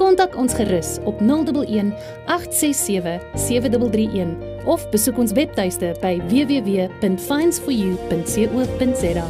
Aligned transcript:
Kontak 0.00 0.32
ons 0.36 0.54
gerus 0.54 0.98
op 1.04 1.20
011 1.20 1.92
867 2.26 3.20
7331 3.34 4.36
of 4.64 4.90
besoek 4.90 5.18
ons 5.18 5.32
webtuiste 5.32 5.96
by 6.00 6.20
www.finds4u.co.za. 6.30 9.26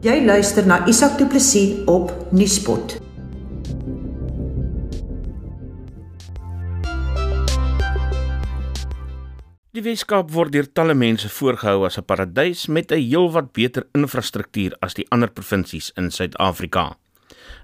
Jy 0.00 0.16
luister 0.24 0.64
na 0.64 0.80
Isak 0.88 1.20
Du 1.20 1.28
Plessis 1.28 1.76
op 1.84 2.08
Nuuspot. 2.32 2.99
Die 9.70 9.84
Weskaap 9.86 10.32
word 10.34 10.50
deur 10.50 10.66
talle 10.74 10.96
mense 10.98 11.28
voorgehou 11.30 11.84
as 11.86 11.96
'n 11.98 12.02
paradys 12.02 12.66
met 12.66 12.90
'n 12.90 12.98
heelwat 12.98 13.52
beter 13.52 13.84
infrastruktuur 13.94 14.72
as 14.82 14.94
die 14.94 15.06
ander 15.10 15.30
provinsies 15.30 15.92
in 15.96 16.10
Suid-Afrika. 16.10 16.96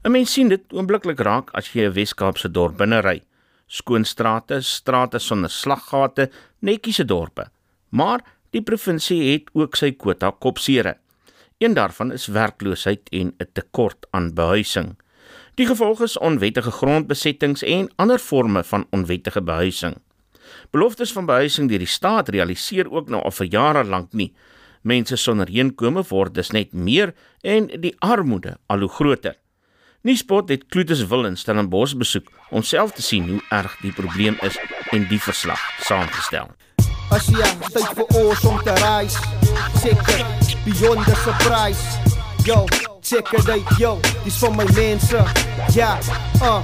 'n 0.04 0.12
Mens 0.12 0.32
sien 0.32 0.48
dit 0.48 0.62
oombliklik 0.72 1.18
raak 1.18 1.50
as 1.52 1.72
jy 1.74 1.82
'n 1.86 1.94
Weskaapse 1.94 2.48
dorp 2.48 2.76
binne 2.76 3.00
ry. 3.00 3.22
Skoon 3.66 4.04
strate, 4.04 4.60
strate 4.60 5.18
sonder 5.18 5.50
slaggate, 5.50 6.30
netjiese 6.60 7.04
dorpe. 7.04 7.50
Maar 7.90 8.20
die 8.52 8.62
provinsie 8.62 9.32
het 9.32 9.50
ook 9.52 9.74
sy 9.74 9.90
kwota 9.90 10.30
kopsere. 10.30 10.96
Een 11.58 11.74
daarvan 11.74 12.12
is 12.12 12.26
werkloosheid 12.26 13.08
en 13.10 13.34
'n 13.38 13.48
tekort 13.52 14.06
aan 14.12 14.34
behuising. 14.34 14.96
Die 15.56 15.66
gevolg 15.66 16.02
is 16.02 16.18
onwettige 16.18 16.70
grondbesettings 16.70 17.62
en 17.62 17.90
ander 17.96 18.18
forme 18.18 18.64
van 18.64 18.86
onwettige 18.90 19.42
behuising. 19.42 19.96
Beloftes 20.70 21.12
van 21.12 21.26
behuising 21.26 21.68
deur 21.70 21.82
die 21.82 21.90
staat 21.90 22.28
realiseer 22.28 22.90
ook 22.90 23.08
nou 23.08 23.22
al 23.22 23.34
vir 23.38 23.50
jare 23.52 23.84
lank 23.84 24.12
nie. 24.12 24.32
Mense 24.82 25.16
sonder 25.16 25.50
heenkome 25.50 26.04
word 26.08 26.34
dus 26.34 26.52
net 26.54 26.72
meer 26.72 27.14
en 27.42 27.66
die 27.80 27.94
armoede 27.98 28.56
al 28.66 28.86
hoe 28.86 28.92
groter. 28.98 29.34
Nuuspot 30.06 30.48
het 30.48 30.68
Kloetuswil 30.70 31.26
in 31.26 31.36
Stellenbosch 31.36 31.96
besoek 31.98 32.28
om 32.50 32.62
self 32.62 32.92
te 32.94 33.02
sien 33.02 33.26
hoe 33.28 33.40
erg 33.50 33.74
die 33.82 33.92
probleem 33.92 34.38
is 34.46 34.58
en 34.94 35.08
die 35.10 35.18
verslag 35.18 35.62
saamgestel. 35.82 36.52
As 37.10 37.26
jy 37.30 37.50
tyd 37.74 37.90
vir 37.98 38.16
ons 38.22 38.44
om 38.46 38.60
te 38.66 38.74
reis, 38.82 39.18
seker 39.82 40.22
beyond 40.62 41.02
the 41.06 41.18
surprise. 41.24 41.82
Yo, 42.46 42.62
check 43.06 43.32
it 43.32 43.48
out, 43.48 43.78
yo, 43.78 43.98
dis 44.24 44.36
vir 44.42 44.52
my 44.56 44.64
mense. 44.74 45.20
Ja, 45.74 45.94
uh. 46.42 46.58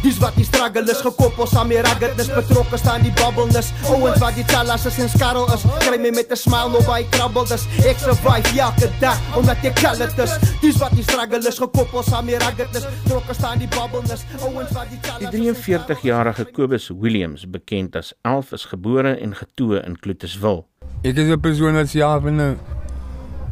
Dis 0.00 0.16
wat 0.22 0.32
die 0.38 0.46
struggle 0.48 0.86
is 0.88 1.02
gekoppel 1.04 1.48
saam 1.50 1.68
met 1.68 1.84
ruggedness. 1.84 2.30
Betrokke 2.32 2.78
staan 2.80 3.04
die 3.04 3.12
bubbleness. 3.18 3.68
Ouens 3.90 4.16
wat 4.22 4.38
die 4.38 4.44
talas 4.48 4.86
is 4.88 4.96
en 5.04 5.10
skarrel 5.12 5.50
is. 5.52 5.66
Kry 5.84 5.98
my 6.00 6.10
met 6.16 6.32
'n 6.32 6.40
smile 6.40 6.72
op 6.78 6.86
by 6.88 7.04
krabbel 7.10 7.44
dis 7.44 7.66
Ek 7.84 7.98
survive 7.98 8.48
elke 8.56 8.88
dag 9.00 9.20
omdat 9.36 9.60
ek 9.64 9.74
kallet 9.74 10.18
is. 10.18 10.32
Dis 10.62 10.80
wat 10.80 10.96
die 10.96 11.02
struggle 11.02 11.44
is 11.46 11.58
gekoppel 11.58 12.02
saam 12.02 12.24
met 12.24 12.42
ruggedness. 12.42 12.86
Betrokke 13.04 13.34
staan 13.34 13.58
die 13.58 13.68
bubbleness. 13.68 14.24
Ouens 14.40 14.72
wat 14.72 14.88
die 14.88 15.00
talas 15.00 15.30
Die 15.30 15.52
43-jarige 15.52 16.44
Kobus 16.52 16.88
Williams, 16.88 17.44
bekend 17.44 17.96
as 17.96 18.14
Elf, 18.22 18.52
is 18.52 18.64
gebore 18.64 19.20
en 19.20 19.36
getoe 19.36 19.84
in 19.84 19.98
Kloetuswil. 19.98 20.66
Ek 21.02 21.16
is 21.16 21.28
'n 21.28 21.40
persoon 21.40 21.74
wat 21.74 21.88
self 21.88 22.24
in 22.24 22.40
'n 22.40 22.58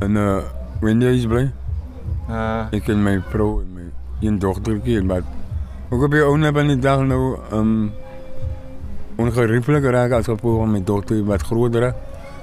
in 0.01 0.17
'n 0.17 0.43
Wendy's 0.81 1.27
bly. 1.27 1.53
Uh, 2.29 2.69
Ek 2.77 2.89
en 2.93 3.01
my 3.03 3.15
vrou 3.31 3.63
en 3.63 3.69
my 3.73 3.87
een 4.21 4.39
dogtertjie 4.39 5.01
maar 5.03 5.23
ook 5.89 6.03
op 6.03 6.13
die 6.13 6.21
ouene 6.21 6.51
van 6.53 6.69
die 6.69 6.79
dag 6.79 7.01
nou 7.09 7.39
um 7.57 7.71
ongerieflik 9.19 9.87
raak 9.89 10.13
as 10.13 10.29
gevolg 10.29 10.61
van 10.61 10.75
my 10.75 10.83
dogter 10.85 11.23
wat 11.25 11.43
groter 11.49 11.89
is. 11.89 11.95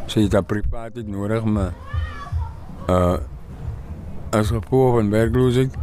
Sy 0.07 0.25
het 0.25 0.33
'n 0.33 0.45
privaat 0.45 0.95
het 0.95 1.07
nodig 1.07 1.45
maar 1.45 1.73
uh 2.89 3.17
as 4.31 4.49
gevolg 4.49 4.95
van 4.97 5.09
werkloosheid 5.09 5.77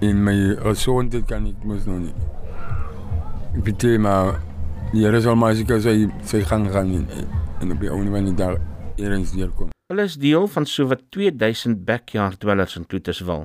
in 0.00 0.24
my 0.24 0.56
gesondheid 0.62 1.24
kan 1.26 1.46
ek 1.46 1.64
mos 1.64 1.84
nog 1.84 1.98
nie. 1.98 2.14
Ek 3.56 3.64
weet 3.64 4.00
maar 4.00 4.40
die 4.92 5.04
Here 5.04 5.20
sal 5.20 5.36
maar 5.36 5.54
seker 5.54 5.80
sy 5.80 6.08
sy 6.24 6.40
gang 6.40 6.70
gaan 6.72 6.92
en, 6.94 7.06
en 7.60 7.72
op 7.72 7.80
die 7.80 7.90
ouene 7.90 8.10
van 8.10 8.24
die 8.24 8.34
dag 8.34 8.56
eers 8.96 9.32
deurkom. 9.32 9.75
Hulle 9.86 10.02
is 10.02 10.16
deel 10.18 10.48
van 10.50 10.64
sowat 10.66 11.02
2000 11.14 11.84
backyard 11.86 12.40
dwellers 12.42 12.72
in 12.76 12.86
Kloetuswil. 12.90 13.44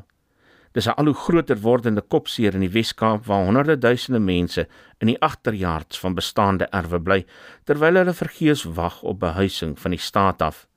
Dis 0.74 0.88
'n 0.88 0.96
al 0.98 1.06
hoe 1.06 1.14
groter 1.14 1.60
wordende 1.60 2.02
kopseer 2.02 2.54
in 2.54 2.60
die 2.66 2.72
Wes-Kaap 2.72 3.26
waar 3.26 3.44
honderde 3.46 3.78
duisende 3.78 4.20
mense 4.20 4.68
in 4.98 5.08
die 5.08 5.22
agterjaards 5.22 6.00
van 6.00 6.14
bestaande 6.14 6.66
erwe 6.72 7.00
bly 7.00 7.26
terwyl 7.64 7.96
hulle 7.96 8.14
vergees 8.14 8.64
wag 8.64 9.04
op 9.04 9.20
behuising 9.20 9.80
van 9.80 9.92
die 9.92 10.00
staat 10.00 10.42
af. 10.42 10.68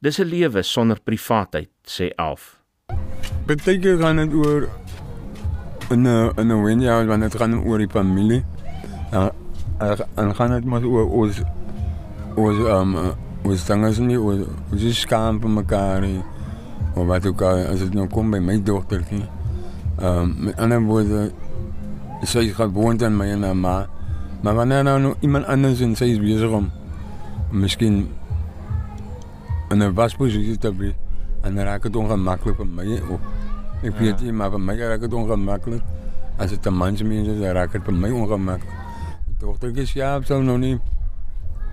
Dis 0.00 0.18
'n 0.18 0.24
lewe 0.24 0.62
sonder 0.62 1.00
privaatheid, 1.00 1.70
sê 1.84 2.14
Alf. 2.16 2.62
Beteken 3.46 3.98
gaan 3.98 4.16
dit 4.16 4.32
oor 4.32 4.68
'n 5.90 6.06
'n 6.40 6.62
wen 6.62 6.80
ja, 6.80 7.04
wanneer 7.04 7.28
dit 7.28 7.40
gaan 7.40 7.64
oor 7.64 7.78
die 7.78 7.90
familie. 7.90 8.44
Ja, 9.10 9.32
en 10.14 10.34
gaan 10.34 10.50
dit 10.50 10.64
maar 10.64 10.84
oor 10.84 11.10
ons 11.10 11.42
ons 12.36 12.58
um 12.58 13.25
ons 13.46 13.66
dinge 13.66 13.88
is 13.88 13.98
nie 14.02 14.18
oor 14.18 14.44
ons 14.72 14.82
is 14.82 15.00
skaam 15.04 15.40
vir 15.42 15.52
mekaar 15.60 16.04
nie. 16.04 16.22
Of 16.96 17.06
wat 17.06 17.26
ook 17.28 17.42
al 17.46 17.64
as 17.70 17.84
dit 17.84 17.94
nou 17.94 18.06
kom 18.12 18.30
by 18.34 18.40
my 18.42 18.56
dogtertjie. 18.62 19.24
Um 20.02 20.34
met 20.48 20.58
ander 20.62 20.82
woorde 20.82 21.30
sy 22.26 22.46
is 22.48 22.56
gewoond 22.56 23.02
aan 23.06 23.16
my 23.16 23.28
en 23.34 23.46
haar 23.46 23.56
ma. 23.56 23.76
Maar 24.42 24.54
wanneer 24.54 24.84
nou 24.84 24.98
nog 25.00 25.14
iemand 25.20 25.46
anders 25.52 25.80
en 25.80 25.94
sy 25.96 26.10
is 26.14 26.22
besig 26.22 26.50
om 26.50 26.70
miskien 27.52 28.08
in 29.70 29.82
'n 29.82 29.94
wasposisie 29.94 30.58
te 30.58 30.72
wees 30.76 30.94
en 31.42 31.54
dan 31.54 31.64
raak 31.64 31.82
dit 31.82 31.96
ongemaklik 31.96 32.56
vir 32.56 32.66
my 32.66 33.00
ook. 33.10 33.20
Ek 33.82 33.98
weet 33.98 34.20
nie, 34.20 34.32
maar 34.32 34.50
vir 34.50 34.60
my 34.60 34.76
raak 34.76 35.00
dit 35.00 35.12
ongemaklik. 35.12 35.82
As 36.38 36.50
dit 36.50 36.66
'n 36.66 36.74
man 36.74 36.96
se 36.96 37.04
mens 37.04 37.28
is, 37.28 37.40
dan 37.40 37.54
raak 37.54 37.72
dit 37.72 37.82
vir 37.84 37.94
my 37.94 38.10
ongemaklik. 38.10 38.72
Die 39.26 39.36
dogtertjie 39.38 39.86
ja, 39.94 40.20
sou 40.22 40.42
nog 40.42 40.58
nie 40.58 40.80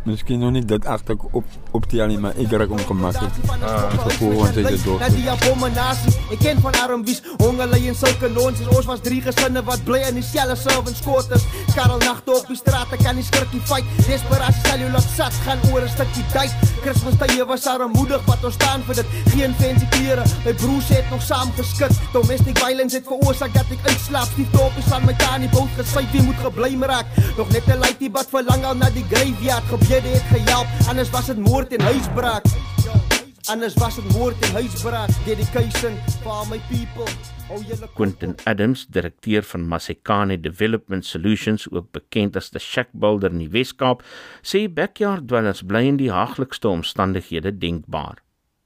Miskien 0.04 0.40
nog 0.40 0.52
nie 0.52 0.66
dit 0.66 0.86
agter 0.86 1.16
op 1.32 1.46
op 1.72 1.86
die 1.90 2.02
nie, 2.06 2.18
maar 2.20 2.36
ek 2.36 2.52
raak 2.52 2.72
ongemaklik. 2.76 3.38
Ah, 3.64 3.86
gevoel 4.04 4.34
want 4.42 4.58
sy 4.58 4.64
is 4.76 4.84
dood. 4.84 5.00
Na 5.00 5.08
die 5.10 5.24
abominasie, 5.32 6.12
ek 6.36 6.42
ken 6.44 6.60
van 6.62 6.76
armwies, 6.84 7.22
honger 7.40 7.70
lê 7.72 7.80
in 7.88 7.96
sulke 7.96 8.28
lons 8.36 8.60
en 8.60 8.74
ons 8.76 8.90
was 8.90 9.00
drie 9.06 9.22
gesinne 9.24 9.64
wat 9.64 9.86
bly 9.88 10.02
in 10.10 10.20
dieselfde 10.20 10.58
servants 10.60 11.00
quarters. 11.06 11.46
Karel 11.72 12.04
nagte 12.04 12.36
op 12.36 12.52
die 12.52 12.60
straat, 12.60 12.92
ek 12.94 13.06
kan 13.06 13.16
nie 13.16 13.24
skrikkie 13.24 13.62
fight. 13.70 13.88
Desperasie 14.04 14.66
sal 14.68 14.84
jou 14.84 14.90
laat 14.92 15.08
sat 15.16 15.40
gaan 15.46 15.64
oor 15.72 15.88
'n 15.88 15.94
stukkie 15.96 16.26
tyd. 16.36 16.52
Kersfees 16.84 17.18
tye 17.24 17.46
was 17.48 17.66
armoedig 17.66 18.22
wat 18.28 18.44
ons 18.44 18.60
staan 18.60 18.84
vir 18.84 18.96
dit. 19.00 19.08
Geen 19.32 19.56
fancy 19.56 19.88
klere, 19.96 20.28
my 20.44 20.54
broers 20.54 20.88
het 20.90 21.10
nog 21.10 21.24
saam 21.24 21.50
geskit. 21.56 21.96
Domestic 22.12 22.60
violence 22.60 22.96
het 22.96 23.08
veroorsaak 23.08 23.54
dat 23.54 23.72
ek 23.72 23.88
uitslaap. 23.88 24.28
Die 24.36 24.50
topies 24.52 24.92
aan 24.92 25.06
my 25.06 25.16
tannie 25.16 25.50
boot 25.50 25.72
gesluit, 25.78 26.12
wie 26.12 26.22
moet 26.22 26.40
gebly 26.44 26.76
raak. 26.82 27.08
Nog 27.38 27.50
net 27.50 27.66
'n 27.68 27.80
lightie 27.80 28.12
wat 28.12 28.28
verlang 28.30 28.66
al 28.66 28.76
na 28.76 28.90
die 28.90 29.06
graveyard. 29.10 29.64
Gebede 29.94 30.16
het 30.16 30.42
gehelp, 30.42 30.68
anders 30.90 31.10
was 31.10 31.26
dit 31.26 31.38
moord 31.38 31.74
en 31.74 31.82
huisbraak. 31.82 32.46
Anders 33.46 33.74
was 33.74 33.96
dit 33.96 34.18
moord 34.18 34.40
en 34.40 34.52
huisbraak. 34.52 35.10
Dedication 35.26 35.94
for 36.24 36.48
my 36.50 36.58
people. 36.70 37.06
Quentin 37.94 38.36
Adams, 38.44 38.88
direkteur 38.90 39.44
van 39.44 39.68
Masekane 39.68 40.40
Development 40.40 41.06
Solutions, 41.06 41.68
ook 41.72 41.92
bekend 41.92 42.36
as 42.36 42.50
the 42.50 42.60
Shack 42.60 42.88
Builder 42.92 43.30
in 43.32 43.38
die 43.38 43.52
Wes-Kaap, 43.54 44.02
sê 44.42 44.66
backyard 44.66 45.28
dwellers 45.30 45.62
bly 45.62 45.86
in 45.86 46.02
die 46.02 46.10
haglikste 46.10 46.74
omstandighede 46.74 47.54
denkbaar. 47.58 48.24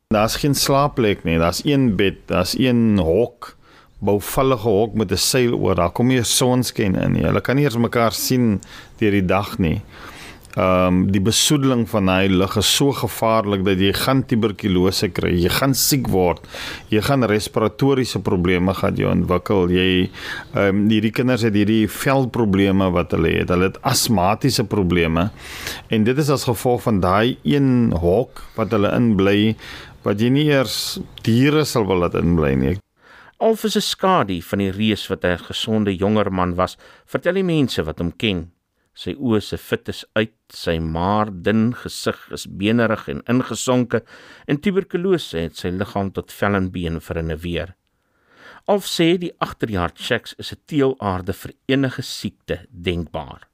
daar's 0.07 0.39
geen 0.39 0.55
slaapplek 0.55 1.27
nie. 1.27 1.37
Daar's 1.37 1.65
een 1.65 1.95
bed, 1.95 2.23
daar's 2.25 2.55
een 2.57 2.99
hok, 3.03 3.57
bouvallige 3.99 4.69
hok 4.69 4.93
met 4.93 5.11
'n 5.11 5.17
seil 5.17 5.59
oor. 5.59 5.75
Daar 5.75 5.91
kom 5.91 6.07
nie 6.07 6.23
sonskyn 6.23 6.95
in 6.95 7.11
nie. 7.11 7.25
Hulle 7.25 7.41
kan 7.41 7.55
nie 7.55 7.65
eens 7.65 7.77
mekaar 7.77 8.11
sien 8.11 8.61
deur 8.97 9.11
die 9.11 9.25
dag 9.25 9.57
nie. 9.57 9.81
Ehm 10.57 10.87
um, 10.87 11.01
die 11.13 11.21
besoedeling 11.21 11.83
van 11.85 12.07
daai 12.09 12.31
lug 12.33 12.55
is 12.57 12.69
so 12.79 12.89
gevaarlik 12.97 13.61
dat 13.65 13.77
jy 13.77 13.91
gaan 13.93 14.23
tuberkulose 14.25 15.11
kry, 15.13 15.35
jy 15.37 15.51
gaan 15.53 15.75
siek 15.77 16.07
word, 16.09 16.41
jy 16.89 17.03
gaan 17.05 17.27
respiratoriese 17.29 18.23
probleme 18.25 18.73
gaan 18.73 18.97
jy 18.97 19.05
ontwikkel. 19.05 19.69
Jy 19.69 20.07
ehm 20.55 20.63
um, 20.63 20.79
hierdie 20.89 21.13
kinders 21.13 21.45
het 21.45 21.53
hierdie 21.53 21.85
velprobleme 21.85 22.89
wat 22.95 23.13
hulle 23.13 23.35
het. 23.35 23.53
Hulle 23.53 23.69
het 23.69 23.77
asmatiese 23.85 24.65
probleme. 24.65 25.29
En 25.93 26.09
dit 26.09 26.17
is 26.17 26.33
as 26.33 26.47
gevolg 26.49 26.81
van 26.87 27.03
daai 27.05 27.37
een 27.45 27.93
hok 27.93 28.41
wat 28.57 28.73
hulle 28.73 28.89
in 28.97 29.13
bly 29.19 29.53
wat 30.07 30.17
jy 30.23 30.33
nie 30.33 30.49
eers 30.49 30.97
diere 31.21 31.67
sal 31.69 31.85
wil 31.85 32.01
laat 32.01 32.17
inbly 32.17 32.55
nie. 32.57 32.75
Alf 33.37 33.63
is 33.69 33.77
'n 33.77 33.85
skadu 33.93 34.41
van 34.41 34.59
die 34.59 34.71
reus 34.71 35.07
wat 35.07 35.23
'n 35.23 35.37
gesonde 35.37 35.93
jonger 35.95 36.31
man 36.31 36.55
was, 36.55 36.77
vertel 37.05 37.33
die 37.33 37.43
mense 37.43 37.83
wat 37.83 37.99
hom 37.99 38.11
ken. 38.17 38.56
Sy 38.97 39.13
oë 39.13 39.43
se 39.45 39.59
fit 39.61 39.89
is 39.91 39.99
uit, 40.17 40.33
sy 40.49 40.79
maar 40.81 41.29
dun 41.29 41.69
gesig 41.77 42.17
is 42.33 42.47
benerig 42.49 43.03
en 43.11 43.19
ingesonke 43.29 43.99
en 44.49 44.57
tuberkulose 44.57 45.43
het 45.43 45.59
sy 45.59 45.69
liggaam 45.69 46.09
tot 46.15 46.33
vel 46.33 46.57
en 46.57 46.71
been 46.73 46.97
verinneweer. 47.03 47.75
Alf 48.65 48.87
sê 48.89 49.11
die 49.21 49.29
agterjaard 49.43 50.01
checks 50.01 50.33
is 50.41 50.51
'n 50.51 50.63
teelaarde 50.65 51.33
vir 51.33 51.53
enige 51.67 52.01
siekte 52.01 52.57
denkbaar. 52.71 53.45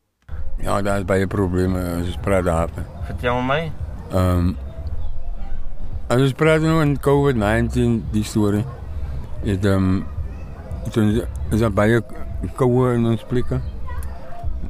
Ja, 0.63 0.81
daar 0.81 0.99
is 0.99 1.05
baie 1.05 1.27
probleme 1.27 1.79
jy 2.05 2.15
praat 2.21 2.45
daar. 2.45 2.69
Vertel 3.05 3.41
my. 3.41 3.71
Ehm 4.11 4.55
um, 6.09 6.19
jy 6.19 6.33
praat 6.33 6.61
nou 6.61 6.81
in 6.81 6.97
COVID-19 6.97 8.01
die 8.11 8.23
storie. 8.23 8.65
Dit 9.43 9.65
ehm 9.65 9.75
um, 9.75 10.05
dit 10.93 11.27
is 11.51 11.69
baie 11.69 12.01
koue 12.55 12.95
in 12.95 13.05
ons 13.05 13.23
plekke 13.23 13.59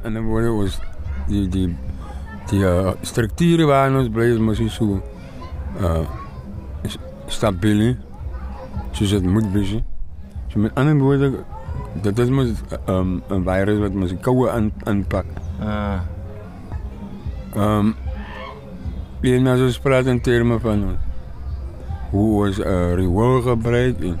en 0.02 0.14
dan 0.14 0.24
word 0.24 0.50
ons 0.50 0.80
die 1.28 1.48
die 1.48 1.68
die 2.50 2.62
uh, 2.64 2.92
strukture 3.02 3.66
waarin 3.66 3.96
ons 4.02 4.10
bly 4.12 4.32
is 4.34 4.42
mos 4.42 4.60
so 4.74 5.00
uh 5.80 6.04
stabiel 7.32 7.96
soos 8.92 9.10
dit 9.10 9.24
moet 9.24 9.46
wees. 9.52 9.78
So 10.52 10.60
met 10.60 10.74
ander 10.78 10.98
woorde 11.00 11.44
dit 12.02 12.18
is 12.18 12.30
mos 12.30 12.50
um, 12.86 13.22
'n 13.30 13.42
virus 13.46 13.78
wat 13.78 13.94
mos 13.94 14.12
koue 14.20 14.50
aan 14.50 14.72
aanpak. 14.84 15.26
Ah. 15.60 16.00
Ehm 17.54 17.94
um, 17.94 17.94
en 19.22 19.42
nou 19.42 19.56
so 19.70 19.80
praat 19.80 20.06
in 20.06 20.20
terme 20.20 20.60
van 20.60 20.84
ons 20.84 20.98
hoe 22.10 22.46
ons 22.46 22.58
uh, 22.58 22.94
riool 22.94 23.40
gebruik 23.42 24.02
en 24.06 24.18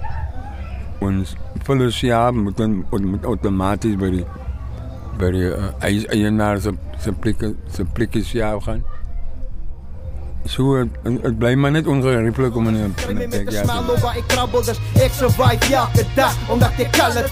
ons 1.00 1.34
vullis 1.66 2.00
ja 2.00 2.30
moet 2.30 2.56
dan 2.56 2.84
moet 2.90 3.24
outomaties 3.24 3.98
by 4.00 4.10
die 4.10 4.24
by 5.18 5.30
die 5.34 5.48
uh, 5.50 5.70
eienaar 6.14 6.60
se 6.60 6.74
se 7.02 7.12
plekke 7.12 7.54
se 7.72 7.84
plekkies 7.84 8.32
jou 8.32 8.60
gaan. 8.64 8.84
So 10.46 10.84
dit 11.02 11.38
bly 11.38 11.54
maar 11.56 11.72
net 11.72 11.86
ongerieflik 11.86 12.56
om 12.56 12.68
in 12.68 12.76
'n 12.76 12.94
plek 12.94 13.50
ja. 13.50 13.62
Ek 14.16 14.26
krabbel 14.28 14.64
dus 14.64 14.78
ek 15.00 15.12
survive 15.12 15.74
elke 15.74 16.04
dag 16.14 16.36
omdat 16.48 16.72
ek 16.78 16.92
kan 16.92 17.12
dit. 17.12 17.30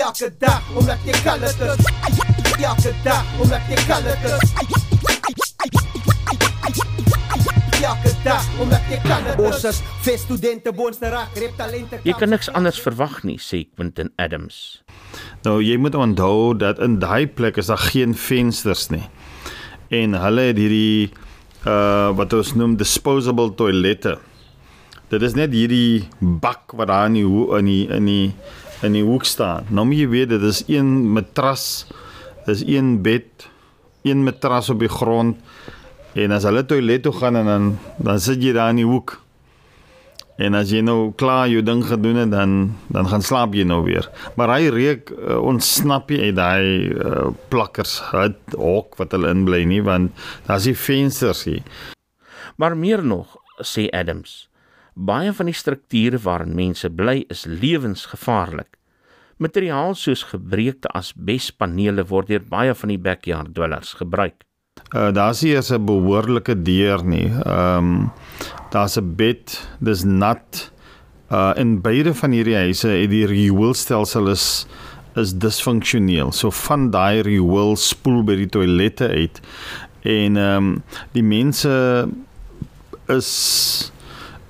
Elke 0.00 0.32
dag 0.38 0.62
omdat 0.74 0.98
ek 1.06 1.20
kan 1.24 1.40
dit. 1.40 1.56
Elke 2.60 2.92
dag 3.02 3.24
omdat 3.40 3.60
ek 3.68 3.84
kan 3.86 4.79
dit. 8.24 9.40
Ons 9.40 9.64
is 9.68 9.80
ves 10.04 10.24
studente 10.26 10.72
boonste 10.76 11.08
raak, 11.12 11.36
rep 11.40 11.56
talente. 11.58 12.00
Jy 12.04 12.14
kan 12.18 12.32
niks 12.32 12.50
anders 12.56 12.80
verwag 12.82 13.20
nie, 13.24 13.38
sê 13.40 13.64
Quentin 13.76 14.12
Adams. 14.20 14.80
Nou 15.46 15.58
jy 15.64 15.78
moet 15.80 15.96
onthou 15.98 16.52
dat 16.58 16.80
in 16.84 16.98
daai 17.02 17.26
plek 17.26 17.60
is 17.60 17.70
daar 17.72 17.80
geen 17.90 18.14
vensters 18.14 18.88
nie. 18.92 19.06
En 19.90 20.14
hulle 20.20 20.50
het 20.50 20.60
hierdie 20.60 21.10
uh 21.68 22.10
wat 22.16 22.32
ons 22.36 22.54
noem 22.56 22.76
disposable 22.80 23.52
toilette. 23.56 24.16
Dit 25.10 25.24
is 25.26 25.34
net 25.36 25.52
hierdie 25.56 26.06
bak 26.20 26.76
wat 26.78 26.88
daar 26.92 27.08
in 27.10 27.18
die 27.18 27.26
in 27.58 27.66
die 27.68 27.82
in 27.88 28.06
die 28.08 28.28
in 28.86 28.96
die 28.96 29.04
hoek 29.04 29.26
staan. 29.28 29.66
Nou 29.68 29.84
moet 29.88 30.00
jy 30.00 30.08
weet 30.12 30.30
dit 30.32 30.44
is 30.48 30.62
een 30.68 30.88
matras. 31.12 31.86
Dis 32.46 32.62
een 32.64 33.02
bed, 33.04 33.48
een 34.08 34.24
matras 34.24 34.70
op 34.72 34.80
die 34.80 34.88
grond. 34.88 35.36
En 36.18 36.32
as 36.34 36.42
hulle 36.42 36.64
toilet 36.66 37.04
toe 37.06 37.12
gaan 37.14 37.36
en 37.38 37.46
dan 37.46 37.66
dan 38.02 38.20
sit 38.20 38.42
jy 38.42 38.52
daar 38.56 38.72
in 38.74 38.82
die 38.82 38.88
hoek. 38.88 39.20
En 40.40 40.56
as 40.56 40.72
jy 40.72 40.80
nou 40.82 41.12
klaar 41.20 41.50
jou 41.52 41.60
ding 41.62 41.84
gedoen 41.86 42.16
het 42.22 42.30
dan 42.32 42.74
dan 42.88 43.08
gaan 43.08 43.22
slaap 43.22 43.54
jy 43.54 43.64
nou 43.68 43.82
weer. 43.86 44.08
Maar 44.34 44.56
hy 44.56 44.72
reuk 44.74 45.12
uh, 45.14 45.38
ontsnap 45.38 46.10
jy 46.10 46.30
uit 46.30 46.36
daai 46.38 46.90
uh, 46.90 47.30
plakkers 47.52 48.00
hut 48.10 48.56
hok 48.56 48.98
wat 48.98 49.14
hulle 49.14 49.30
inbly 49.30 49.62
nie 49.68 49.82
want 49.86 50.16
daar's 50.48 50.66
nie 50.66 50.74
vensters 50.74 51.44
hier. 51.46 51.62
Maar 52.56 52.76
meer 52.76 53.04
nog 53.04 53.36
sê 53.62 53.86
Adams, 53.94 54.48
baie 54.94 55.32
van 55.32 55.46
die 55.46 55.56
strukture 55.56 56.18
waarin 56.18 56.56
mense 56.56 56.90
bly 56.90 57.22
is 57.28 57.46
lewensgevaarlik. 57.46 58.74
Materiaal 59.40 59.94
soos 59.94 60.26
gebreekte 60.32 60.90
asbespanele 60.96 62.04
word 62.08 62.28
deur 62.28 62.42
baie 62.44 62.74
van 62.74 62.92
die 62.92 63.00
backyard 63.00 63.54
dwellers 63.54 63.94
gebruik. 64.00 64.42
Uh 64.90 65.12
daar's 65.14 65.40
hier 65.40 65.62
'n 65.62 65.84
behoorlike 65.84 66.62
deur 66.62 67.04
nie. 67.04 67.30
Ehm 67.44 67.76
um, 67.76 68.12
daar's 68.70 68.96
'n 68.96 69.14
bed, 69.14 69.68
dis 69.78 70.02
nat. 70.04 70.72
Uh 71.30 71.52
in 71.54 71.80
beide 71.80 72.14
van 72.14 72.30
hierdie 72.30 72.56
huise 72.56 72.88
het 72.88 73.10
die 73.10 73.26
rioolstelsel 73.26 74.28
is 74.28 74.66
is 75.14 75.34
disfunksioneel. 75.34 76.32
So 76.32 76.50
van 76.50 76.90
daai 76.90 77.20
riool 77.22 77.76
spoel 77.76 78.24
by 78.24 78.36
die 78.36 78.48
toilette 78.48 79.08
uit. 79.08 79.40
En 80.02 80.36
ehm 80.36 80.56
um, 80.56 80.82
die 81.12 81.22
mense 81.22 82.08
is 83.06 83.92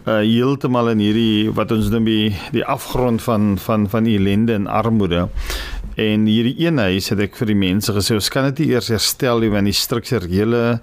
uh 0.06 0.22
heeltemal 0.24 0.88
in 0.90 0.98
hierdie 0.98 1.50
wat 1.52 1.72
ons 1.72 1.90
noem 1.92 2.04
die 2.04 2.36
die 2.54 2.64
afgrond 2.64 3.22
van 3.22 3.58
van 3.58 3.88
van 3.88 4.06
ellende 4.06 4.56
en 4.56 4.66
armoede. 4.66 5.28
En 5.96 6.26
hierdie 6.26 6.66
een 6.66 6.78
huis 6.78 7.08
het 7.10 7.20
ek 7.20 7.36
vir 7.36 7.50
die 7.50 7.58
mense 7.58 7.92
gesê, 7.92 8.14
ons 8.14 8.30
kan 8.30 8.46
dit 8.50 8.62
nie 8.62 8.74
eers 8.74 8.90
herstel 8.92 9.42
nie 9.42 9.50
want 9.50 9.66
die 9.66 9.76
strukturele 9.76 10.80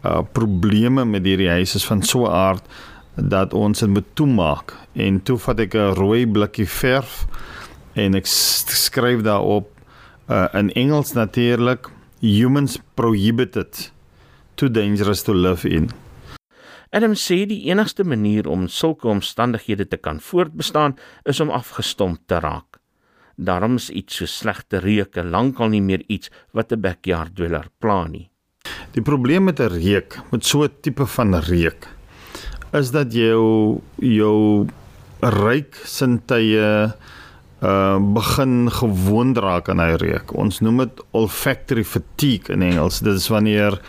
uh 0.00 0.22
probleme 0.32 1.04
met 1.04 1.26
hierdie 1.28 1.50
huis 1.50 1.74
is 1.76 1.84
van 1.84 2.02
so 2.02 2.24
'n 2.24 2.32
aard 2.32 2.64
dat 3.16 3.54
ons 3.54 3.78
dit 3.78 3.88
moet 3.88 4.06
toemaak. 4.14 4.74
En 4.94 5.20
toe 5.22 5.38
vat 5.38 5.60
ek 5.60 5.74
'n 5.74 5.94
rooi 5.94 6.26
blikkie 6.26 6.66
verf 6.66 7.26
en 7.94 8.14
ek 8.14 8.26
skryf 8.26 9.22
daarop 9.22 9.68
uh 10.28 10.48
in 10.54 10.72
Engels 10.72 11.12
natuurlik 11.12 11.88
humans 12.20 12.78
prohibited 12.94 13.92
too 14.54 14.70
dangerous 14.70 15.22
to 15.22 15.32
live 15.32 15.68
in. 15.68 15.90
Adam 16.90 17.14
sê 17.14 17.46
die 17.46 17.70
enigste 17.70 18.04
manier 18.04 18.48
om 18.48 18.68
sulke 18.68 19.08
omstandighede 19.08 19.88
te 19.88 19.96
kan 19.96 20.20
voortbestaan 20.20 20.96
is 21.24 21.40
om 21.40 21.50
afgestomp 21.50 22.18
te 22.26 22.38
raak. 22.38 22.79
Daarom 23.40 23.78
is 23.80 23.88
iets 23.90 24.20
so 24.20 24.28
slegte 24.28 24.82
reuke 24.84 25.24
lankal 25.24 25.72
nie 25.72 25.80
meer 25.80 26.02
iets 26.08 26.30
wat 26.52 26.72
'n 26.72 26.80
backyard 26.80 27.34
dweller 27.36 27.68
pla 27.78 28.06
nie. 28.06 28.28
Die 28.92 29.02
probleem 29.02 29.44
met 29.44 29.60
'n 29.60 29.72
reuk, 29.72 30.20
met 30.30 30.44
so 30.44 30.64
'n 30.64 30.70
tipe 30.80 31.06
van 31.06 31.34
reuk, 31.34 31.88
is 32.72 32.90
dat 32.90 33.12
jou 33.12 33.80
jou 33.96 34.66
ryk 35.20 35.74
sintuie 35.84 36.92
uh 37.62 37.98
begin 38.00 38.70
gewoond 38.70 39.38
raak 39.38 39.68
aan 39.68 39.80
hy 39.80 39.94
reuk. 40.00 40.32
Ons 40.32 40.60
noem 40.60 40.78
dit 40.78 41.02
olfactory 41.10 41.84
fatigue 41.84 42.48
in 42.48 42.62
Engels. 42.62 43.00
Dit 43.00 43.14
is 43.14 43.28
wanneer 43.28 43.80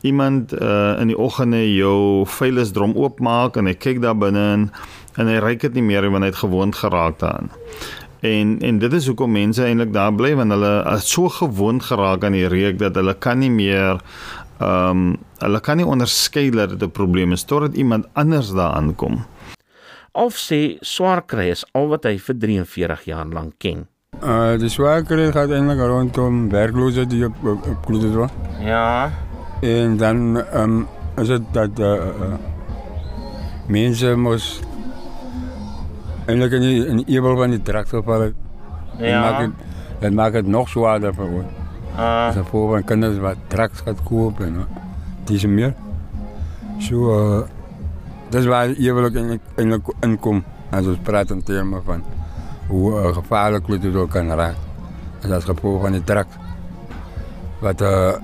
iemand 0.00 0.52
uh 0.52 0.96
in 1.00 1.06
die 1.06 1.18
oggende 1.18 1.74
jou 1.74 2.26
vuilisdrom 2.26 2.96
oopmaak 2.96 3.56
en 3.56 3.66
hy 3.66 3.74
kyk 3.74 4.00
daar 4.00 4.16
binne 4.16 4.52
in 4.52 4.70
en 5.16 5.26
hy 5.26 5.36
ruik 5.36 5.60
dit 5.60 5.74
nie 5.74 5.82
meer 5.82 6.02
wanneer 6.02 6.30
hy 6.30 6.32
het 6.32 6.44
gewoond 6.44 6.74
geraak 6.74 7.18
daaraan. 7.18 7.50
En 8.20 8.58
en 8.60 8.78
dit 8.78 8.92
is 8.92 9.06
hoekom 9.06 9.32
mense 9.32 9.64
eintlik 9.64 9.92
daar 9.92 10.12
bly 10.12 10.34
want 10.36 10.52
hulle 10.52 10.72
is 10.92 11.08
so 11.08 11.28
gewoond 11.32 11.82
geraak 11.82 12.24
aan 12.24 12.36
die 12.36 12.48
reuk 12.48 12.78
dat 12.78 12.94
hulle 13.00 13.14
kan 13.16 13.40
nie 13.40 13.50
meer 13.50 14.00
ehm 14.60 14.90
um, 14.90 15.16
hulle 15.40 15.60
kan 15.64 15.78
nie 15.80 15.86
onderskei 15.88 16.50
dat 16.52 16.74
dit 16.74 16.82
'n 16.82 16.90
probleem 16.90 17.32
is 17.32 17.44
totdat 17.44 17.74
iemand 17.74 18.06
anders 18.12 18.52
daar 18.52 18.72
aankom. 18.76 19.24
Of 20.12 20.36
sê 20.36 20.76
swaar 20.80 21.22
kry 21.26 21.48
is 21.50 21.64
al 21.72 21.88
wat 21.88 22.04
hy 22.04 22.18
vir 22.18 22.36
43 22.38 23.04
jaar 23.04 23.26
lank 23.26 23.54
ken. 23.58 23.86
Uh 24.22 24.58
die 24.58 24.68
swaar 24.68 25.02
kry 25.02 25.32
gaan 25.32 25.52
eintlik 25.52 25.78
rondom 25.78 26.50
werkloosheid 26.50 27.10
die 27.10 27.24
op 27.24 27.44
op, 27.44 27.66
op 27.66 27.86
kloede 27.86 28.12
so. 28.12 28.28
Ja. 28.60 29.12
En 29.62 29.96
dan 29.96 30.36
ehm 30.36 30.62
um, 30.62 30.86
is 31.16 31.28
dit 31.28 31.42
dat 31.52 31.78
uh, 31.78 31.86
uh 31.86 32.34
mense 33.66 34.16
mos 34.16 34.60
eintlik 36.30 36.52
in 36.58 36.64
die, 36.64 36.86
in 36.86 37.02
die 37.02 37.16
ebel 37.16 37.36
van 37.36 37.50
die 37.50 37.62
traktor 37.62 38.02
val. 38.06 38.30
Ja. 38.98 39.20
Maak 39.20 39.40
het, 39.40 39.50
het 39.98 40.14
maakt 40.14 40.34
het 40.34 40.46
nog 40.46 40.68
zwaarder 40.68 41.14
voor 41.14 41.28
ons. 41.28 41.52
Uh. 41.96 42.32
Dus 42.34 42.46
voor 42.46 42.70
van 42.70 42.84
kinders 42.84 43.18
wat 43.18 43.36
traks 43.46 43.80
gaat 43.80 44.02
kopen 44.02 44.46
en 44.46 44.66
die 45.24 45.36
is 45.36 45.46
meer. 45.46 45.74
Zo, 46.78 46.96
uh, 46.96 47.46
dat 48.28 48.40
is 48.40 48.46
waar 48.46 48.68
je 48.68 49.38
eindelijk 49.56 49.94
in 50.00 50.18
komt. 50.18 50.44
Als 50.70 50.86
we 50.86 50.96
praten 51.02 51.42
thema 51.42 51.80
van 51.84 52.02
hoe 52.66 52.92
uh, 52.92 53.14
gevaarlijk 53.14 53.66
het 53.66 53.94
ook 53.94 54.10
kan 54.10 54.28
raken. 54.28 54.56
Dat 55.20 55.38
is 55.38 55.44
gevolg 55.44 55.80
van 55.82 55.92
die 55.92 56.04
traks. 56.04 56.34
Wat 57.58 57.80
uh, 57.80 58.14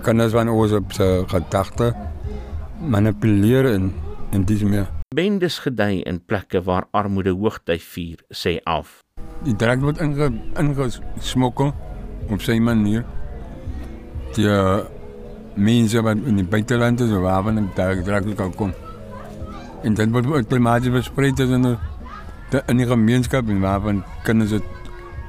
kinders 0.00 0.32
van 0.32 0.48
ons 0.48 0.72
op 0.72 0.92
se 0.92 1.24
gedagte 1.26 1.94
manipuleer 2.78 3.72
en 3.72 3.92
en 4.30 4.44
dis 4.44 4.62
meer. 4.62 4.95
Bendes 5.16 5.58
gedei 5.64 6.02
in 6.04 6.18
plekke 6.20 6.60
waar 6.66 6.86
armoede 6.92 7.32
hoogtyd 7.32 7.82
vier, 7.82 8.20
sê 8.28 8.58
af. 8.68 8.98
Die 9.46 9.54
drank 9.56 9.80
word 9.86 10.02
inge 10.04 10.28
ingesmokkel 10.60 11.72
op 12.28 12.44
sy 12.44 12.58
manier. 12.60 13.06
Die 14.36 14.44
uh, 14.44 14.82
mense 15.56 16.02
wat 16.04 16.20
in 16.20 16.42
die 16.42 16.44
buiteland 16.44 17.00
is, 17.00 17.14
waar 17.24 17.46
van 17.46 17.62
die 17.64 18.02
drank 18.04 18.34
kan 18.36 18.52
kom. 18.60 18.74
En 19.82 19.96
dit 19.96 20.12
word 20.12 20.28
outomaties 20.42 20.92
versprei 20.98 21.32
tussen 21.32 21.64
die 21.70 21.76
de, 22.52 22.62
in 22.70 22.84
die 22.84 22.86
gemeenskap 22.86 23.48
en 23.48 23.64
waarvan 23.64 24.04
kinders 24.26 24.52
dit 24.54 24.74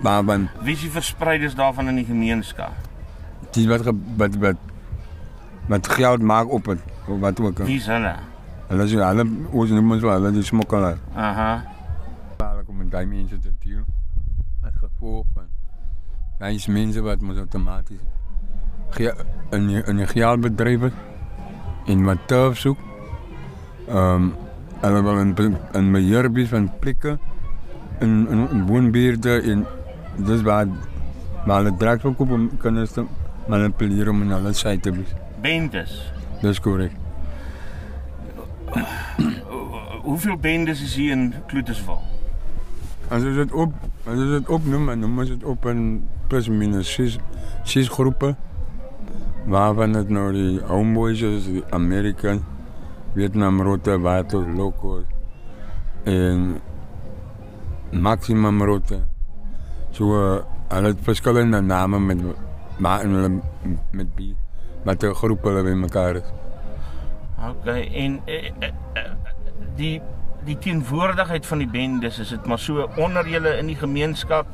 waarvan 0.03 0.49
Wie 0.61 0.75
is 0.75 0.83
die 0.83 0.91
verspreiders 0.93 1.55
daarvan 1.55 1.87
in 1.89 2.03
die 2.03 2.05
gemeenskap? 2.05 2.75
die 3.55 3.67
wat 3.69 3.85
wat 4.17 4.35
wat 4.41 4.57
wat 5.67 5.87
geld 5.87 6.21
maak 6.21 6.51
op 6.51 6.65
het 6.65 6.79
wat 7.07 7.39
ook. 7.39 7.63
Wie 7.67 7.79
is 7.79 7.87
hulle? 7.87 8.15
Hulle 8.67 8.83
is 8.83 8.93
hulle 8.97 9.27
ons 9.51 9.71
noem 9.71 9.91
ons 9.97 10.01
wel 10.03 10.17
hulle 10.17 10.31
die 10.35 10.43
smokkelaar. 10.43 10.99
Aha. 11.15 11.51
Hulle 12.43 12.63
kom 12.67 12.83
met 12.83 12.91
daai 12.91 13.05
mense 13.05 13.39
te 13.39 13.53
deel. 13.63 13.85
Wat 14.61 14.75
gevolg 14.83 15.25
van. 15.33 15.49
Daai 16.39 16.55
is 16.55 16.67
mense 16.67 17.01
wat 17.01 17.21
moet 17.21 17.37
outomaties 17.45 18.03
ge 18.89 19.13
in 19.49 19.67
die, 19.67 19.83
in 19.83 20.01
die 20.01 20.07
geldbedryf 20.07 20.89
is 20.89 20.97
en 21.85 22.03
wat 22.03 22.27
turf 22.27 22.57
soek. 22.57 22.83
Ehm 23.87 24.13
um, 24.13 24.35
hulle 24.77 24.99
wil 25.01 25.19
in 25.19 25.57
in 25.73 25.87
beheerbies 25.91 26.49
van 26.49 26.67
plekke 26.79 27.17
in 27.99 28.27
in, 28.29 28.43
in 28.49 28.65
woonbuurte 28.67 29.41
en 29.41 29.65
dis 30.17 30.41
waar 30.41 30.67
maar 31.45 31.63
hulle 31.63 31.77
draak 31.77 32.05
ook 32.05 32.19
op 32.19 32.31
om 32.31 32.57
kinders 32.57 32.91
te 32.91 33.05
manipuleren 33.47 34.13
om 34.13 34.21
in 34.21 34.31
hulle 34.37 34.53
sy 34.53 34.77
te 34.77 34.91
wees. 34.91 35.15
Bendes. 35.41 35.97
Dis 36.41 36.59
korrek. 36.59 37.06
Hoeveel 40.07 40.37
bendes 40.37 40.81
is 40.81 40.95
hier 40.95 41.11
in 41.11 41.33
Kloetersval? 41.47 42.01
Als 43.09 43.21
je 43.21 43.29
het 43.29 43.51
op, 43.51 43.73
als 44.05 44.15
je 44.15 44.25
het 44.25 44.49
opnoemt, 44.49 44.87
dan 44.87 44.99
noemen 44.99 45.25
ze 45.25 45.33
het 45.33 45.43
op 45.43 45.63
een 45.63 46.07
plus 46.27 46.47
minus 46.47 46.93
zes, 46.93 47.17
zes 47.63 47.87
groepen. 47.87 48.37
Waarvan 49.45 49.93
het 49.93 50.09
nou 50.09 50.33
die 50.33 50.61
homeboys 50.61 51.21
is, 51.21 51.45
die 51.45 51.63
American, 51.69 52.43
Vietnam 53.13 53.61
route, 53.61 53.99
water, 53.99 54.49
locos 54.55 55.03
en 56.03 56.59
maximum 57.91 58.63
route. 58.63 58.99
Zo, 59.89 60.03
uh, 60.03 60.41
hulle 60.67 60.87
het 60.87 60.99
verschillende 61.01 61.61
namen 61.61 62.05
met, 62.05 62.17
met 63.91 64.07
wie, 64.15 64.35
wat 64.83 64.99
de 64.99 65.13
groepen 65.13 65.63
bij 65.63 65.81
elkaar 65.81 66.15
is. 66.15 66.31
OK, 67.37 67.65
en 67.65 68.19
eh, 68.25 68.51
eh, 68.59 68.69
eh, 68.93 69.11
die 69.77 70.01
die 70.47 70.57
teenwoordigheid 70.63 71.45
van 71.45 71.59
die 71.59 71.67
bendes, 71.67 72.19
is 72.23 72.29
dit 72.31 72.45
maar 72.47 72.59
so 72.59 72.85
onder 72.95 73.27
julle 73.27 73.57
in 73.59 73.67
die 73.67 73.75
gemeenskap? 73.75 74.47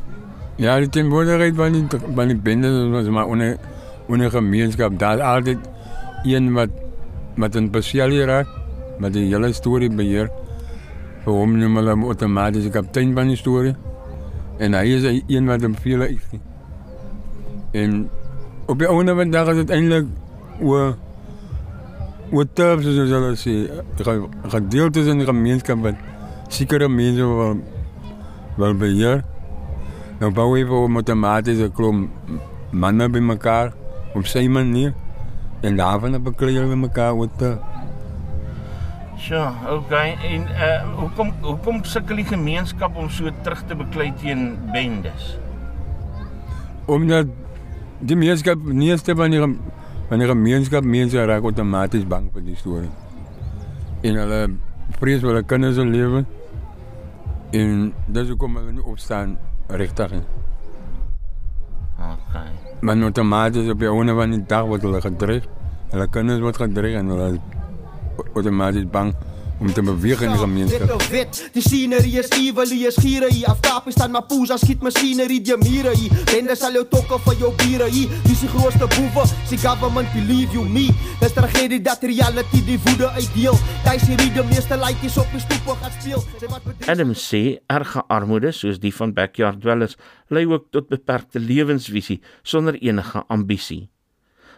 Ja, 0.62 0.77
die 0.82 0.89
teenwoordigheid 0.89 1.56
van 1.58 1.75
die, 1.75 2.00
van 2.15 2.32
die 2.32 2.38
bendes 2.38 2.89
was 2.94 3.10
maar 3.13 3.30
onder, 3.30 3.58
onder 4.08 4.32
gemeenskap. 4.34 4.98
Daar 5.00 5.18
is 5.18 5.24
altijd 5.24 5.70
een 6.24 6.53
wat, 6.53 6.70
wat 7.36 7.56
een 7.56 7.70
passagier 7.70 8.25
raakt, 8.25 8.50
met 8.98 9.13
die 9.13 9.27
hele 9.30 9.53
story 9.53 9.89
beheer. 9.89 10.32
Voor 11.24 11.42
hem 11.42 11.58
noemen 11.58 11.84
we 11.84 11.89
hem 11.89 12.03
automatisch 12.03 12.63
de 12.63 12.70
kapitein 12.70 13.13
van 13.13 13.27
die 13.27 13.38
story. 13.38 13.75
En 14.58 14.74
hij 14.74 14.89
is 14.89 15.22
een 15.27 15.46
wat 15.46 15.62
hem 15.62 15.75
veel 15.75 16.01
is. 16.01 16.22
En 17.72 18.10
op 18.65 18.80
de 18.80 18.88
andere 18.88 19.18
van 19.18 19.32
de 19.32 19.38
dag 19.38 19.48
is 19.48 19.58
het 19.58 19.70
eindelijk 19.70 20.08
hoe, 20.60 20.96
hoe 22.34 22.48
tough, 22.54 22.82
zoals 22.82 23.42
ze 23.42 23.84
zeggen, 23.96 24.22
ge- 24.22 24.28
gedeeltes 24.48 25.06
in 25.06 25.18
de 25.18 25.25
gemeenschap 25.25 25.82
wat 25.82 25.94
zekere 26.48 26.90
mensen 26.90 27.38
wel, 27.38 27.58
wel 28.56 28.75
beheer. 28.75 29.24
Nou 30.20 30.34
bouw 30.34 30.56
je 30.56 30.66
voor 30.66 30.94
automatisch 30.94 31.58
een 31.58 31.72
klomp 31.72 32.10
mannen 32.70 33.12
bij 33.12 33.28
elkaar 33.28 33.74
op 34.13 34.25
zijn 34.25 34.52
manier. 34.52 34.94
En 35.62 35.75
daarvan 35.75 36.24
bekleden 36.24 36.70
we 36.70 36.88
elkaar 36.88 37.18
wat 37.18 37.42
uh, 37.42 37.52
Sjoe, 39.18 39.52
OK. 39.70 39.92
En 39.92 40.42
uh 40.42 40.98
hoekom 41.00 41.34
hoekom 41.42 41.84
sukkel 41.84 42.16
die 42.16 42.25
gemeenskap 42.25 42.96
om 42.96 43.10
so 43.10 43.30
terug 43.42 43.63
te 43.68 43.75
beklei 43.75 44.13
teen 44.22 44.58
bendes? 44.72 45.38
Omdat 46.86 47.25
die 48.00 48.16
gemeenschap, 48.18 48.63
meeste 48.63 49.16
van 49.16 49.30
die, 49.30 49.58
gem- 50.20 50.27
van 50.27 50.43
die 50.43 50.53
gemeenschap, 50.53 50.84
mensen 50.84 51.25
raken 51.25 51.43
automatisch 51.43 52.08
bang 52.08 52.29
voor 52.32 52.43
die 52.43 52.55
story. 52.55 52.89
En 54.01 54.15
hulle 54.15 54.55
vrees 54.89 55.22
voor 55.22 55.34
hun 55.34 55.46
kinders 55.46 55.75
se 55.75 55.86
leven. 55.86 56.27
En 57.51 57.93
dus 58.05 58.27
hoekom 58.27 58.55
hulle 58.55 58.72
nie 58.72 58.84
opstaan 58.84 59.38
rechtig 59.67 60.12
nie. 60.12 60.24
OK. 62.00 62.41
Maar 62.82 63.01
automatisch 63.01 63.70
op 63.70 63.79
die 63.79 63.89
einde 63.89 64.13
van 64.13 64.29
die 64.29 64.43
dag 64.46 64.65
wordt 64.65 64.84
hulle 64.84 65.01
gedreigd. 65.01 65.48
Hulle 65.89 66.08
kinders 66.08 66.39
wordt 66.39 66.58
gedreigd 66.58 66.96
en 66.98 67.08
hulle 67.08 67.34
is 67.34 67.39
automatisch 68.34 68.89
bang 68.89 69.13
om 69.60 69.74
te 69.74 69.82
bewegen 69.82 70.26
in 70.26 70.32
die 70.32 70.40
gemeenschap. 70.40 70.88
Witte 70.88 71.10
wit, 71.12 71.50
die 71.54 71.62
scenery 71.62 72.18
is 72.18 72.30
evil, 72.30 72.68
die 72.70 72.88
is 72.88 72.98
gieren 72.98 73.32
hier. 73.32 73.48
Aftapen 73.48 73.92
staan 73.92 74.12
maar 74.12 74.26
poes, 74.26 74.52
schiet 74.60 74.82
machinery, 74.82 75.42
die 75.42 75.58
mieren 75.58 75.96
hier. 75.98 76.12
Bende 76.32 76.56
sal 76.56 76.72
jou 76.76 76.84
tokken 76.90 77.20
van 77.20 77.38
jou 77.38 77.54
bieren 77.62 77.92
hier. 77.92 78.10
Wie 78.24 78.32
is 78.34 78.40
die 78.44 78.50
grootste 78.50 78.88
boeven? 78.96 79.30
Die 79.50 79.58
government 79.62 80.12
believe 80.14 80.52
you 80.54 80.66
me. 80.70 80.90
Dis 81.22 81.34
tragedie 81.34 81.82
dat 81.82 82.04
reality 82.04 82.64
die 82.66 82.80
woede 82.86 83.10
uitdeel. 83.10 83.58
Thuis 83.84 84.08
hier 84.08 84.18
die 84.18 84.44
meeste 84.50 84.78
likeys 84.78 85.18
op 85.18 85.32
die 85.32 85.40
stoepen 85.44 85.80
gaat 85.82 85.96
speel. 86.02 86.24
Sy 86.40 86.50
wat 86.52 86.64
bedrieg- 86.64 86.90
Adam 86.90 87.14
sê 87.14 87.44
erge 87.68 88.04
armoede 88.08 88.52
soos 88.52 88.80
die 88.80 88.94
van 88.96 89.14
backyard 89.14 89.62
dwellers 89.62 89.96
lei 90.28 90.46
ook 90.48 90.72
tot 90.72 90.88
beperkte 90.90 91.40
lewensvisie 91.40 92.22
sonder 92.44 92.76
enige 92.82 93.24
ambisie. 93.28 93.90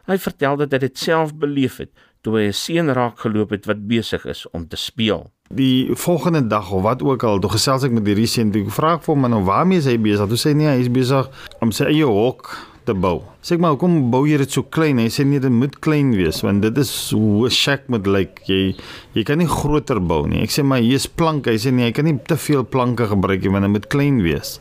Hy 0.06 0.18
vertel 0.22 0.58
dat 0.58 0.72
hy 0.72 0.78
dit 0.84 0.98
self 1.02 1.32
beleef 1.36 1.78
het 1.82 1.90
toe 2.26 2.40
hy 2.40 2.48
'n 2.50 2.58
seun 2.58 2.90
raak 2.98 3.22
geloop 3.22 3.54
het 3.54 3.68
wat 3.70 3.86
besig 3.88 4.26
is 4.26 4.46
om 4.52 4.68
te 4.68 4.78
speel. 4.78 5.30
die 5.50 5.94
volgende 5.94 6.48
dag 6.48 6.72
of 6.72 6.82
wat 6.82 7.04
ook 7.06 7.24
al, 7.24 7.40
toe 7.40 7.52
gesels 7.54 7.84
ek 7.86 7.92
met 7.94 8.08
hierdie 8.10 8.26
seun, 8.28 8.52
toe 8.52 8.66
vra 8.74 8.96
ek 8.98 9.04
vir 9.06 9.14
hom 9.14 9.22
maar 9.22 9.30
nou 9.30 9.44
waarmee 9.46 9.78
is 9.78 9.86
hy 9.86 9.98
besig? 10.02 10.28
Toe 10.28 10.38
sê 10.42 10.50
hy 10.50 10.58
nee, 10.58 10.68
hy 10.68 10.82
is 10.82 10.90
besig 10.90 11.30
om 11.62 11.72
sy 11.72 11.86
eie 11.86 12.08
hok 12.10 12.50
te 12.86 12.94
bou. 12.94 13.20
Sê 13.46 13.56
ek 13.56 13.62
maar 13.64 13.74
hoekom 13.76 14.12
bou 14.14 14.22
jy 14.28 14.38
dit 14.42 14.54
so 14.56 14.64
klein? 14.64 15.00
Hy 15.02 15.10
sê 15.14 15.26
nee, 15.28 15.42
dit 15.42 15.52
moet 15.52 15.74
klein 15.84 16.14
wees 16.16 16.42
want 16.46 16.62
dit 16.66 16.78
is 16.82 16.92
hoe 17.12 17.48
'n 17.48 17.54
shack 17.54 17.90
moet 17.90 18.08
lyk. 18.08 18.42
Jy 18.48 18.76
jy 19.14 19.24
kan 19.24 19.38
nie 19.38 19.50
groter 19.50 20.00
bou 20.00 20.28
nie. 20.28 20.44
Ek 20.44 20.54
sê 20.54 20.64
maar 20.64 20.80
hier 20.80 20.96
is 20.96 21.08
planke. 21.08 21.50
Hy 21.50 21.58
sê 21.58 21.74
nee, 21.74 21.90
jy 21.90 21.92
kan 21.92 22.06
nie 22.06 22.18
te 22.18 22.38
veel 22.38 22.64
planke 22.64 23.08
gebruik 23.08 23.42
nie 23.42 23.52
want 23.52 23.66
dit 23.66 23.72
moet 23.72 23.88
klein 23.88 24.22
wees. 24.22 24.60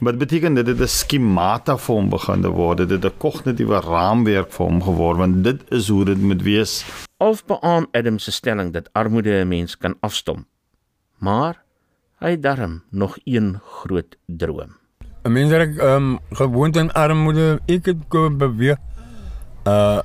Wat 0.00 0.18
beteken 0.18 0.54
dit 0.54 0.66
dit 0.66 0.80
'n 0.80 0.86
skemata 0.86 1.76
vir 1.76 1.94
hom 1.94 2.08
begin 2.10 2.42
word. 2.42 2.78
Dit 2.78 2.90
het 2.90 3.04
'n 3.04 3.18
kognitiewe 3.18 3.80
raamwerk 3.82 4.50
vir 4.52 4.66
hom 4.66 4.82
geword 4.82 5.18
want 5.18 5.44
dit 5.44 5.60
is 5.70 5.88
hoe 5.88 6.04
dit 6.04 6.18
moet 6.18 6.42
wees. 6.42 6.84
Of 7.18 7.44
beaam 7.46 7.86
Adam 7.92 8.18
se 8.18 8.30
stelling 8.30 8.72
dat 8.72 8.90
armoede 8.92 9.44
'n 9.44 9.48
mens 9.48 9.76
kan 9.76 9.94
afstom. 10.00 10.46
Maar 11.18 11.62
hy 12.20 12.30
het 12.30 12.42
darm 12.42 12.82
nog 12.90 13.18
een 13.24 13.60
groot 13.62 14.16
droom. 14.26 14.77
Ik 15.22 15.80
um, 15.80 16.18
gewoond 16.30 16.76
in 16.76 16.92
armoede, 16.92 17.60
ik 17.64 17.94
kunnen 18.08 18.38
bewegen. 18.38 18.80
Uh, 19.64 19.98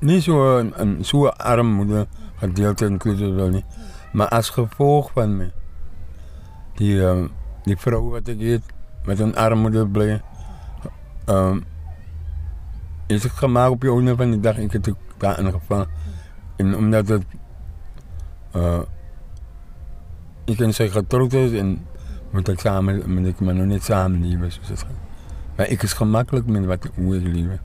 niet 0.00 0.22
zo 0.22 0.58
een, 0.58 1.04
zo 1.04 1.26
armoede 1.26 2.06
gedeelte 2.36 2.86
in 2.86 3.34
wel 3.34 3.48
niet. 3.48 3.64
Maar 4.12 4.28
als 4.28 4.50
gevolg 4.50 5.10
van 5.12 5.36
me. 5.36 5.50
Die, 6.74 7.00
um, 7.00 7.30
die 7.62 7.76
vrouw 7.76 8.08
wat 8.08 8.28
ik 8.28 8.40
eet, 8.40 8.62
met 9.04 9.18
een 9.18 9.36
armoede 9.36 9.86
blij. 9.86 10.22
Um, 11.26 11.64
is 13.06 13.22
het 13.22 13.32
gemaakt 13.32 13.70
op 13.70 13.82
je 13.82 13.90
einde 13.90 14.16
van 14.16 14.30
de 14.30 14.40
dag, 14.40 14.56
ik 14.56 14.72
heb 14.72 14.84
het 14.84 14.94
daarin 15.18 15.50
gevangen. 15.50 15.88
En 16.56 16.76
omdat 16.76 17.08
het... 17.08 17.24
Ik 20.44 20.60
en 20.60 20.74
zij 20.74 20.88
getrouwd 20.88 21.32
is 21.32 21.52
en 21.52 21.86
moet 22.32 22.48
ik 22.48 22.60
samen, 22.60 23.26
ik 23.26 23.40
maar 23.40 23.54
nog 23.54 23.66
niet 23.66 23.82
samen 23.82 24.28
leven, 24.28 24.52
zoals 24.52 24.68
het 24.68 24.78
gaat. 24.78 24.90
Maar 25.56 25.68
ik 25.68 25.82
is 25.82 25.92
gemakkelijk 25.92 26.46
met 26.46 26.64
wat 26.64 26.90
hoe 26.94 27.16
ik 27.16 27.26
leef. 27.26 27.58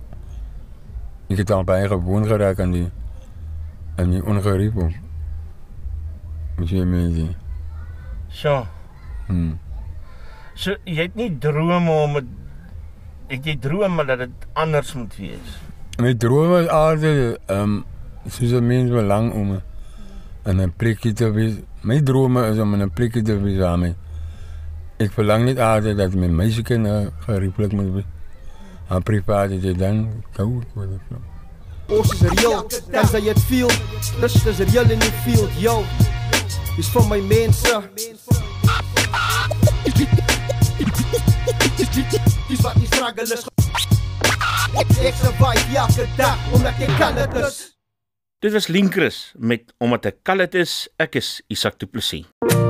Ik 1.27 1.37
heb 1.37 1.49
al 1.49 1.63
bij 1.63 1.87
gewoon 1.87 2.25
geraakt 2.25 2.59
aan 2.59 2.71
die, 2.71 2.89
aan 3.95 4.09
die 4.09 4.25
ongerief 4.25 4.75
op. 4.75 4.91
Moet 6.57 6.69
je 6.69 6.85
mee 6.85 7.13
zien. 7.13 7.35
So, 8.27 8.65
Hmm. 9.27 9.59
so 10.53 10.75
jy 10.83 11.01
het 11.01 11.15
nie 11.15 11.37
drome 11.37 11.91
om 11.91 12.15
het 12.15 12.25
ek 13.27 13.43
jy 13.43 13.57
drome 13.59 14.05
dat 14.07 14.21
dit 14.23 14.47
anders 14.53 14.93
moet 14.93 15.15
wees. 15.19 15.57
Mijn 15.97 16.17
droom 16.17 16.47
was 16.47 16.67
altijd, 16.67 17.39
um, 17.47 17.83
zoals 18.25 18.51
een 18.51 18.67
mens 18.67 18.89
belang 18.89 19.33
om 19.33 19.61
in 20.45 20.57
een 20.57 20.73
plekje 20.73 21.13
te 21.13 21.31
wezen. 21.31 21.65
Mijn 21.81 22.03
droom 22.03 22.37
is 22.37 22.59
om 22.59 22.73
in 22.73 22.79
een 22.79 22.91
plekje 22.91 23.21
te 23.21 23.39
wezen 23.39 23.67
aan 23.67 23.79
mij. 23.79 23.95
Ik 24.97 25.11
verlang 25.11 25.45
niet 25.45 25.59
altijd 25.59 25.97
dat 25.97 26.13
mijn 26.13 26.35
meisjekinderen 26.35 27.13
geriefelijk 27.19 27.73
moeten 27.73 27.93
wezen. 27.93 28.09
Maar 28.89 29.01
privaat 29.01 29.49
is 29.49 29.63
het 29.63 29.77
dan 29.79 30.23
koud 30.31 30.63
worden. 30.73 31.01
Ons 31.87 32.13
is 32.13 32.19
real, 32.19 32.69
dan 32.91 33.05
jy 33.11 33.21
dit 33.33 33.39
feel. 33.39 33.69
Dis 34.19 34.33
dis 34.43 34.57
real 34.57 34.89
in 34.89 34.99
die 34.99 35.11
field, 35.11 35.51
yo. 35.59 35.83
Dis 36.75 36.89
vir 36.89 37.07
my 37.07 37.19
mense. 37.21 37.81
Dis 42.47 42.61
wat 42.61 42.75
die 42.75 42.89
struggle 42.89 43.23
is. 43.23 43.45
Ek 44.99 45.15
survive 45.15 45.77
elke 45.77 46.07
dag 46.17 46.37
omdat 46.51 46.73
ek 46.79 46.95
kan 46.99 47.15
dit 47.15 47.41
is. 47.45 47.61
Dit 48.39 48.53
was 48.53 48.67
Linkris 48.67 49.31
met 49.37 49.73
omdat 49.77 50.05
ek 50.11 50.23
kan 50.23 50.43
dit 50.43 50.59
is, 50.65 50.87
ek 50.97 51.21
is 51.21 51.37
Isak 51.47 51.79
Du 51.79 51.85
Plessis. 51.85 52.27